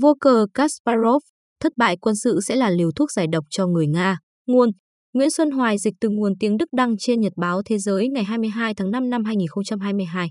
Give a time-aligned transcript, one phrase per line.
[0.00, 1.22] Vô cờ Kasparov,
[1.60, 4.18] thất bại quân sự sẽ là liều thuốc giải độc cho người Nga.
[4.46, 4.70] Nguồn
[5.12, 8.24] Nguyễn Xuân Hoài dịch từ nguồn tiếng Đức đăng trên Nhật báo Thế giới ngày
[8.24, 10.30] 22 tháng 5 năm 2022.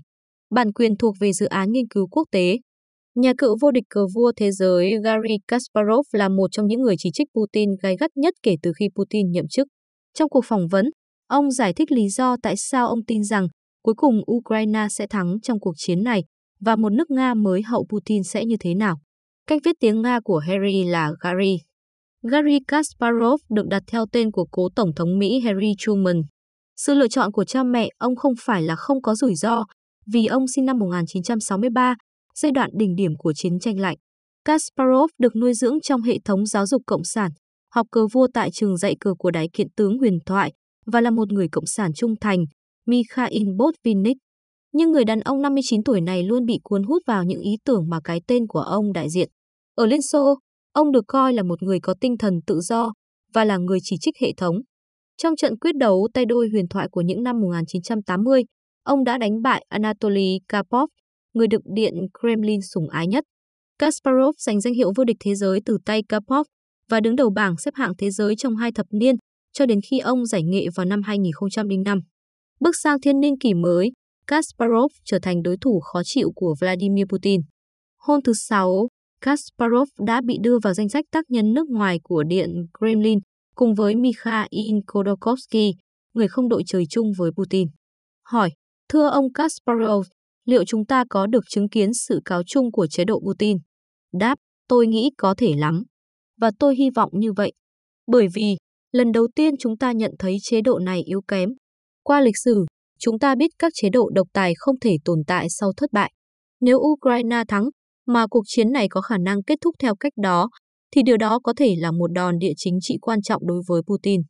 [0.50, 2.58] Bản quyền thuộc về dự án nghiên cứu quốc tế.
[3.14, 6.94] Nhà cựu vô địch cờ vua thế giới Gary Kasparov là một trong những người
[6.98, 9.68] chỉ trích Putin gay gắt nhất kể từ khi Putin nhậm chức.
[10.14, 10.90] Trong cuộc phỏng vấn,
[11.26, 13.48] ông giải thích lý do tại sao ông tin rằng
[13.82, 16.24] cuối cùng Ukraine sẽ thắng trong cuộc chiến này
[16.60, 18.96] và một nước Nga mới hậu Putin sẽ như thế nào.
[19.46, 21.58] Cách viết tiếng Nga của Harry là Gary.
[22.22, 26.22] Gary Kasparov được đặt theo tên của cố Tổng thống Mỹ Harry Truman.
[26.76, 29.64] Sự lựa chọn của cha mẹ ông không phải là không có rủi ro,
[30.12, 31.94] vì ông sinh năm 1963,
[32.34, 33.96] giai đoạn đỉnh điểm của chiến tranh lạnh.
[34.44, 37.30] Kasparov được nuôi dưỡng trong hệ thống giáo dục cộng sản,
[37.74, 40.52] học cờ vua tại trường dạy cờ của đại kiện tướng huyền thoại
[40.86, 42.44] và là một người cộng sản trung thành,
[42.86, 44.16] Mikhail Botvinnik.
[44.72, 47.88] Nhưng người đàn ông 59 tuổi này luôn bị cuốn hút vào những ý tưởng
[47.88, 49.28] mà cái tên của ông đại diện.
[49.74, 50.38] Ở Liên Xô,
[50.72, 52.92] ông được coi là một người có tinh thần tự do
[53.32, 54.56] và là người chỉ trích hệ thống.
[55.16, 58.42] Trong trận quyết đấu tay đôi huyền thoại của những năm 1980,
[58.82, 60.90] ông đã đánh bại Anatoly Karpov,
[61.34, 63.24] người được Điện Kremlin sủng ái nhất.
[63.78, 66.46] Kasparov giành danh hiệu vô địch thế giới từ tay Karpov
[66.90, 69.14] và đứng đầu bảng xếp hạng thế giới trong hai thập niên
[69.52, 72.00] cho đến khi ông giải nghệ vào năm 2005.
[72.60, 73.92] Bước sang thiên niên kỷ mới,
[74.26, 77.40] Kasparov trở thành đối thủ khó chịu của Vladimir Putin.
[77.98, 78.88] Hôm thứ Sáu,
[79.24, 83.18] Kasparov đã bị đưa vào danh sách tác nhân nước ngoài của Điện Kremlin
[83.54, 85.72] cùng với Mikhail Khodorkovsky,
[86.14, 87.68] người không đội trời chung với Putin.
[88.22, 88.50] Hỏi,
[88.88, 90.06] thưa ông Kasparov,
[90.44, 93.56] liệu chúng ta có được chứng kiến sự cáo chung của chế độ Putin?
[94.12, 95.82] Đáp, tôi nghĩ có thể lắm.
[96.40, 97.52] Và tôi hy vọng như vậy.
[98.06, 98.56] Bởi vì,
[98.92, 101.48] lần đầu tiên chúng ta nhận thấy chế độ này yếu kém.
[102.02, 102.64] Qua lịch sử,
[102.98, 106.12] chúng ta biết các chế độ độc tài không thể tồn tại sau thất bại.
[106.60, 107.64] Nếu Ukraine thắng,
[108.06, 110.48] mà cuộc chiến này có khả năng kết thúc theo cách đó,
[110.90, 113.82] thì điều đó có thể là một đòn địa chính trị quan trọng đối với
[113.82, 114.22] Putin.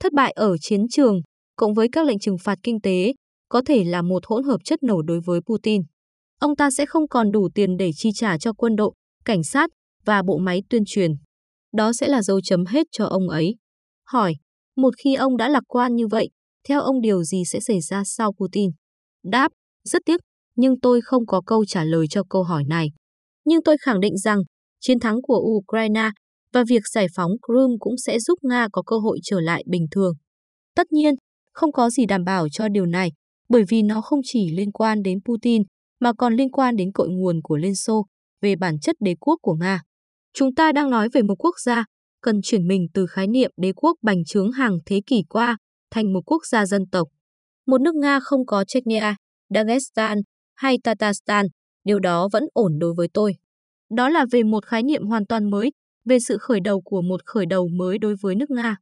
[0.00, 1.20] Thất bại ở chiến trường,
[1.56, 3.12] cộng với các lệnh trừng phạt kinh tế,
[3.48, 5.82] có thể là một hỗn hợp chất nổ đối với Putin.
[6.40, 8.92] Ông ta sẽ không còn đủ tiền để chi trả cho quân đội,
[9.24, 9.70] cảnh sát
[10.04, 11.10] và bộ máy tuyên truyền.
[11.72, 13.54] Đó sẽ là dấu chấm hết cho ông ấy.
[14.06, 14.34] Hỏi,
[14.76, 16.28] một khi ông đã lạc quan như vậy,
[16.68, 18.70] theo ông điều gì sẽ xảy ra sau Putin?
[19.24, 19.52] Đáp,
[19.84, 20.20] rất tiếc,
[20.56, 22.88] nhưng tôi không có câu trả lời cho câu hỏi này.
[23.44, 24.38] Nhưng tôi khẳng định rằng
[24.80, 26.10] chiến thắng của Ukraine
[26.52, 29.86] và việc giải phóng Crimea cũng sẽ giúp Nga có cơ hội trở lại bình
[29.90, 30.14] thường.
[30.74, 31.14] Tất nhiên,
[31.52, 33.12] không có gì đảm bảo cho điều này,
[33.48, 35.62] bởi vì nó không chỉ liên quan đến Putin,
[36.00, 38.06] mà còn liên quan đến cội nguồn của Liên Xô,
[38.40, 39.82] về bản chất đế quốc của Nga.
[40.32, 41.84] Chúng ta đang nói về một quốc gia
[42.22, 45.56] cần chuyển mình từ khái niệm đế quốc bành trướng hàng thế kỷ qua
[45.90, 47.08] thành một quốc gia dân tộc.
[47.66, 49.16] Một nước Nga không có Chechnya,
[49.54, 50.18] Dagestan
[50.54, 51.46] hay Tatarstan,
[51.84, 53.34] điều đó vẫn ổn đối với tôi.
[53.90, 55.70] Đó là về một khái niệm hoàn toàn mới,
[56.04, 58.76] về sự khởi đầu của một khởi đầu mới đối với nước Nga.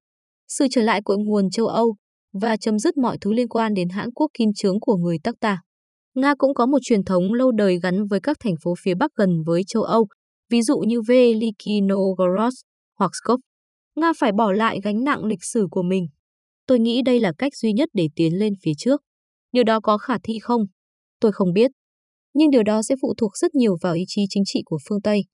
[0.48, 1.96] Sự trở lại cội nguồn châu Âu
[2.32, 5.62] và chấm dứt mọi thứ liên quan đến hãng quốc kim chướng của người Takta.
[6.14, 9.10] Nga cũng có một truyền thống lâu đời gắn với các thành phố phía Bắc
[9.16, 10.06] gần với châu Âu,
[10.50, 12.54] ví dụ như Veliki Novgorod
[12.98, 13.40] hoặc Skop.
[13.96, 16.06] Nga phải bỏ lại gánh nặng lịch sử của mình.
[16.66, 19.02] Tôi nghĩ đây là cách duy nhất để tiến lên phía trước.
[19.52, 20.62] Điều đó có khả thi không?
[21.20, 21.70] Tôi không biết.
[22.34, 25.03] Nhưng điều đó sẽ phụ thuộc rất nhiều vào ý chí chính trị của phương
[25.03, 25.25] Tây.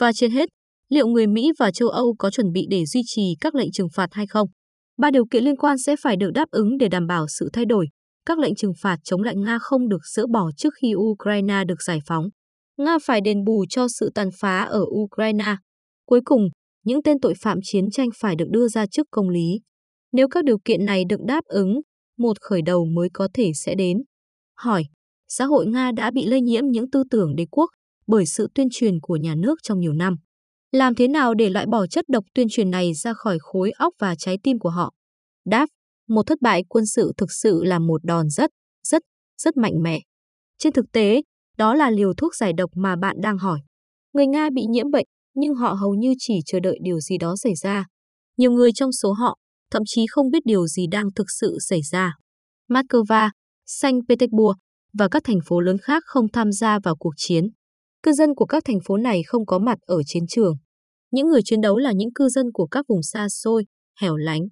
[0.00, 0.48] Và trên hết,
[0.88, 3.88] liệu người Mỹ và châu Âu có chuẩn bị để duy trì các lệnh trừng
[3.94, 4.48] phạt hay không?
[4.96, 7.64] Ba điều kiện liên quan sẽ phải được đáp ứng để đảm bảo sự thay
[7.64, 7.86] đổi.
[8.26, 11.82] Các lệnh trừng phạt chống lại Nga không được dỡ bỏ trước khi Ukraine được
[11.82, 12.24] giải phóng.
[12.76, 15.56] Nga phải đền bù cho sự tàn phá ở Ukraine.
[16.06, 16.48] Cuối cùng,
[16.84, 19.60] những tên tội phạm chiến tranh phải được đưa ra trước công lý.
[20.12, 21.80] Nếu các điều kiện này được đáp ứng,
[22.18, 23.98] một khởi đầu mới có thể sẽ đến.
[24.56, 24.84] Hỏi,
[25.28, 27.70] xã hội Nga đã bị lây nhiễm những tư tưởng đế quốc
[28.06, 30.16] bởi sự tuyên truyền của nhà nước trong nhiều năm.
[30.72, 33.94] Làm thế nào để loại bỏ chất độc tuyên truyền này ra khỏi khối óc
[33.98, 34.92] và trái tim của họ?
[35.44, 35.66] Đáp,
[36.08, 38.50] một thất bại quân sự thực sự là một đòn rất,
[38.88, 39.02] rất,
[39.38, 40.00] rất mạnh mẽ.
[40.58, 41.22] Trên thực tế,
[41.56, 43.60] đó là liều thuốc giải độc mà bạn đang hỏi.
[44.12, 47.36] Người Nga bị nhiễm bệnh, nhưng họ hầu như chỉ chờ đợi điều gì đó
[47.36, 47.86] xảy ra.
[48.36, 49.38] Nhiều người trong số họ
[49.70, 52.12] thậm chí không biết điều gì đang thực sự xảy ra.
[52.68, 53.30] Moscow,
[53.66, 54.58] Saint Petersburg
[54.98, 57.44] và các thành phố lớn khác không tham gia vào cuộc chiến.
[58.02, 60.54] Cư dân của các thành phố này không có mặt ở chiến trường.
[61.10, 63.64] Những người chiến đấu là những cư dân của các vùng xa xôi,
[64.00, 64.42] hẻo lánh.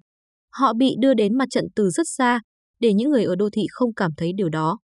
[0.51, 2.39] Họ bị đưa đến mặt trận từ rất xa,
[2.79, 4.79] để những người ở đô thị không cảm thấy điều đó.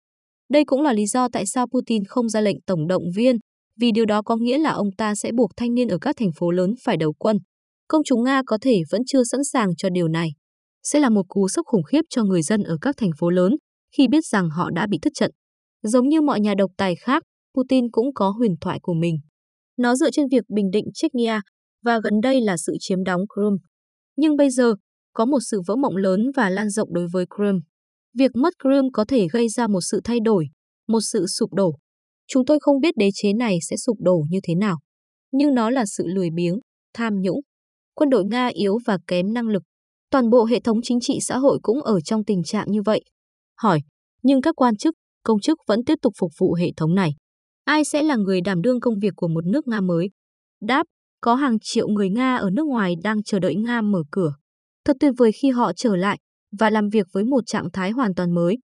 [0.49, 3.35] Đây cũng là lý do tại sao Putin không ra lệnh tổng động viên,
[3.79, 6.31] vì điều đó có nghĩa là ông ta sẽ buộc thanh niên ở các thành
[6.35, 7.37] phố lớn phải đầu quân.
[7.87, 10.29] Công chúng Nga có thể vẫn chưa sẵn sàng cho điều này.
[10.83, 13.55] Sẽ là một cú sốc khủng khiếp cho người dân ở các thành phố lớn
[13.97, 15.31] khi biết rằng họ đã bị thất trận.
[15.83, 17.23] Giống như mọi nhà độc tài khác,
[17.57, 19.19] Putin cũng có huyền thoại của mình.
[19.77, 21.41] Nó dựa trên việc bình định Chechnya
[21.83, 23.57] và gần đây là sự chiếm đóng Crimea.
[24.15, 24.73] Nhưng bây giờ,
[25.13, 27.61] có một sự vỡ mộng lớn và lan rộng đối với Crimea.
[28.13, 30.45] Việc mất Crimea có thể gây ra một sự thay đổi,
[30.87, 31.75] một sự sụp đổ.
[32.27, 34.77] Chúng tôi không biết đế chế này sẽ sụp đổ như thế nào,
[35.31, 36.59] nhưng nó là sự lười biếng,
[36.93, 37.39] tham nhũng.
[37.93, 39.63] Quân đội Nga yếu và kém năng lực.
[40.11, 43.01] Toàn bộ hệ thống chính trị xã hội cũng ở trong tình trạng như vậy.
[43.57, 43.79] Hỏi,
[44.23, 44.95] nhưng các quan chức,
[45.29, 47.11] công chức vẫn tiếp tục phục vụ hệ thống này.
[47.65, 50.09] Ai sẽ là người đảm đương công việc của một nước Nga mới?
[50.61, 50.83] Đáp,
[51.21, 54.33] có hàng triệu người Nga ở nước ngoài đang chờ đợi Nga mở cửa.
[54.85, 56.19] Thật tuyệt vời khi họ trở lại
[56.59, 58.57] và làm việc với một trạng thái hoàn toàn mới.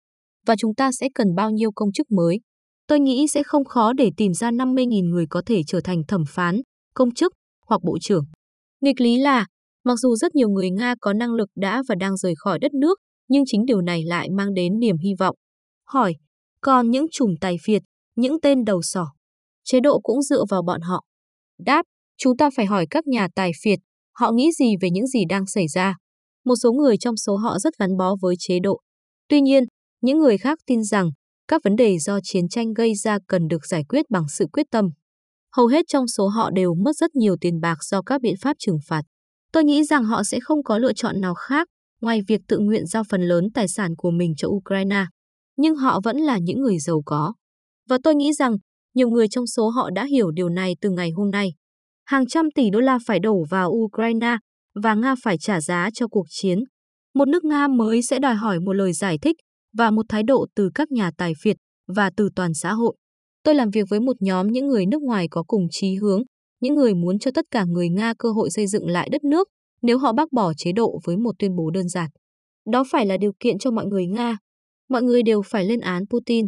[0.47, 2.39] Và chúng ta sẽ cần bao nhiêu công chức mới?
[2.87, 6.23] Tôi nghĩ sẽ không khó để tìm ra 50.000 người có thể trở thành thẩm
[6.27, 6.61] phán,
[6.93, 7.33] công chức
[7.67, 8.25] hoặc bộ trưởng.
[8.81, 9.45] Nghịch lý là,
[9.83, 12.73] mặc dù rất nhiều người Nga có năng lực đã và đang rời khỏi đất
[12.73, 15.35] nước, nhưng chính điều này lại mang đến niềm hy vọng.
[15.87, 16.15] Hỏi,
[16.65, 17.81] còn những chủng tài phiệt,
[18.15, 19.07] những tên đầu sỏ,
[19.63, 21.03] chế độ cũng dựa vào bọn họ.
[21.65, 21.83] Đáp,
[22.17, 23.79] chúng ta phải hỏi các nhà tài phiệt,
[24.13, 25.95] họ nghĩ gì về những gì đang xảy ra.
[26.45, 28.79] Một số người trong số họ rất gắn bó với chế độ.
[29.29, 29.63] Tuy nhiên,
[30.01, 31.09] những người khác tin rằng
[31.47, 34.65] các vấn đề do chiến tranh gây ra cần được giải quyết bằng sự quyết
[34.71, 34.89] tâm.
[35.55, 38.55] Hầu hết trong số họ đều mất rất nhiều tiền bạc do các biện pháp
[38.59, 39.01] trừng phạt.
[39.51, 41.67] Tôi nghĩ rằng họ sẽ không có lựa chọn nào khác
[42.01, 45.05] ngoài việc tự nguyện giao phần lớn tài sản của mình cho Ukraine.
[45.57, 47.33] Nhưng họ vẫn là những người giàu có.
[47.89, 48.55] Và tôi nghĩ rằng
[48.93, 51.49] nhiều người trong số họ đã hiểu điều này từ ngày hôm nay.
[52.05, 54.37] Hàng trăm tỷ đô la phải đổ vào Ukraine
[54.83, 56.63] và Nga phải trả giá cho cuộc chiến.
[57.13, 59.35] Một nước Nga mới sẽ đòi hỏi một lời giải thích
[59.77, 62.95] và một thái độ từ các nhà tài phiệt và từ toàn xã hội.
[63.43, 66.21] Tôi làm việc với một nhóm những người nước ngoài có cùng chí hướng,
[66.61, 69.47] những người muốn cho tất cả người Nga cơ hội xây dựng lại đất nước
[69.81, 72.09] nếu họ bác bỏ chế độ với một tuyên bố đơn giản.
[72.71, 74.37] Đó phải là điều kiện cho mọi người Nga.
[74.89, 76.47] Mọi người đều phải lên án Putin.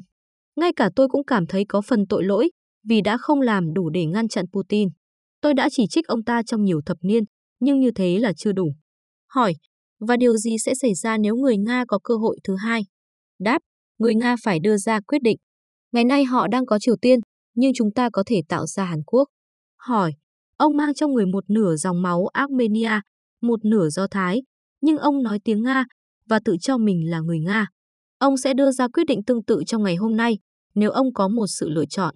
[0.55, 2.49] Ngay cả tôi cũng cảm thấy có phần tội lỗi
[2.83, 4.89] vì đã không làm đủ để ngăn chặn Putin.
[5.41, 7.23] Tôi đã chỉ trích ông ta trong nhiều thập niên,
[7.59, 8.75] nhưng như thế là chưa đủ.
[9.27, 9.53] Hỏi,
[9.99, 12.81] và điều gì sẽ xảy ra nếu người Nga có cơ hội thứ hai?
[13.39, 13.59] Đáp,
[13.97, 15.37] người Nga phải đưa ra quyết định.
[15.91, 17.19] Ngày nay họ đang có Triều Tiên,
[17.55, 19.27] nhưng chúng ta có thể tạo ra Hàn Quốc.
[19.77, 20.13] Hỏi,
[20.57, 22.99] ông mang trong người một nửa dòng máu Armenia,
[23.41, 24.41] một nửa Do Thái,
[24.81, 25.85] nhưng ông nói tiếng Nga
[26.25, 27.67] và tự cho mình là người Nga.
[28.19, 30.37] Ông sẽ đưa ra quyết định tương tự trong ngày hôm nay
[30.75, 32.15] nếu ông có một sự lựa chọn.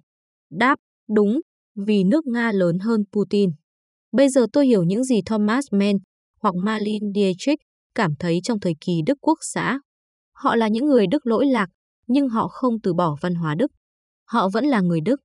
[0.50, 0.76] Đáp,
[1.14, 1.40] đúng,
[1.76, 3.50] vì nước Nga lớn hơn Putin.
[4.12, 5.96] Bây giờ tôi hiểu những gì Thomas Mann
[6.40, 7.58] hoặc Marlene Dietrich
[7.94, 9.80] cảm thấy trong thời kỳ Đức Quốc xã.
[10.32, 11.68] Họ là những người Đức lỗi lạc,
[12.06, 13.72] nhưng họ không từ bỏ văn hóa Đức.
[14.24, 15.20] Họ vẫn là người Đức.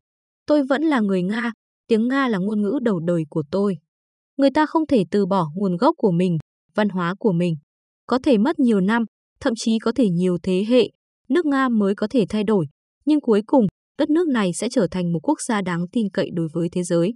[0.46, 1.52] Tôi vẫn là người Nga,
[1.88, 3.78] tiếng Nga là ngôn ngữ đầu đời của tôi.
[4.38, 6.38] Người ta không thể từ bỏ nguồn gốc của mình,
[6.76, 7.56] văn hóa của mình.
[8.08, 9.06] Có thể mất nhiều năm,
[9.40, 10.90] thậm chí có thể nhiều thế hệ,
[11.30, 12.66] nước Nga mới có thể thay đổi,
[13.06, 13.68] nhưng cuối cùng,
[13.98, 16.84] đất nước này sẽ trở thành một quốc gia đáng tin cậy đối với thế
[16.84, 17.14] giới.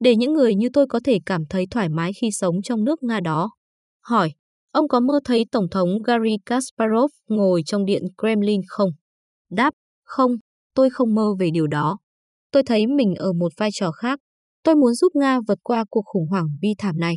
[0.00, 3.02] Để những người như tôi có thể cảm thấy thoải mái khi sống trong nước
[3.02, 3.50] Nga đó.
[4.02, 4.32] Hỏi,
[4.72, 8.90] ông có mơ thấy Tổng thống Gary Kasparov ngồi trong điện Kremlin không?
[9.50, 9.70] Đáp,
[10.04, 10.32] không,
[10.74, 11.98] tôi không mơ về điều đó.
[12.52, 14.18] Tôi thấy mình ở một vai trò khác.
[14.62, 17.14] Tôi muốn giúp Nga vượt qua cuộc khủng hoảng bi thảm này.